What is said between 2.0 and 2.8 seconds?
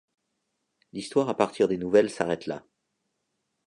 s'arrête là.